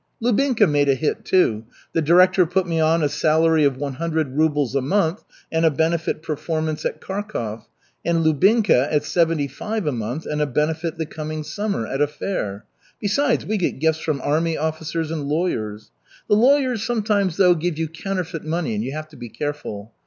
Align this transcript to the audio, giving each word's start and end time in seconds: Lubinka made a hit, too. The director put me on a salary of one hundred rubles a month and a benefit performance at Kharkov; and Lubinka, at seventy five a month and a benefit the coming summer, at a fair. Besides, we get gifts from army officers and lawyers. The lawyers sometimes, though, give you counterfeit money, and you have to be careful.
Lubinka 0.19 0.65
made 0.65 0.89
a 0.89 0.95
hit, 0.95 1.23
too. 1.23 1.63
The 1.93 2.01
director 2.01 2.47
put 2.47 2.65
me 2.67 2.79
on 2.79 3.03
a 3.03 3.07
salary 3.07 3.63
of 3.65 3.77
one 3.77 3.93
hundred 3.93 4.35
rubles 4.35 4.73
a 4.73 4.81
month 4.81 5.23
and 5.51 5.63
a 5.63 5.69
benefit 5.69 6.23
performance 6.23 6.83
at 6.85 6.99
Kharkov; 6.99 7.67
and 8.03 8.25
Lubinka, 8.25 8.91
at 8.91 9.03
seventy 9.03 9.47
five 9.47 9.85
a 9.85 9.91
month 9.91 10.25
and 10.25 10.41
a 10.41 10.47
benefit 10.47 10.97
the 10.97 11.05
coming 11.05 11.43
summer, 11.43 11.85
at 11.85 12.01
a 12.01 12.07
fair. 12.07 12.65
Besides, 12.99 13.45
we 13.45 13.57
get 13.57 13.77
gifts 13.77 13.99
from 13.99 14.21
army 14.21 14.57
officers 14.57 15.11
and 15.11 15.25
lawyers. 15.25 15.91
The 16.27 16.33
lawyers 16.35 16.81
sometimes, 16.83 17.37
though, 17.37 17.53
give 17.53 17.77
you 17.77 17.87
counterfeit 17.87 18.43
money, 18.43 18.73
and 18.73 18.83
you 18.83 18.93
have 18.93 19.09
to 19.09 19.15
be 19.17 19.29
careful. 19.29 19.93